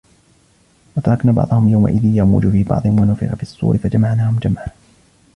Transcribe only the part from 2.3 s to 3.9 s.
فِي بَعْضٍ وَنُفِخَ فِي الصُّورِ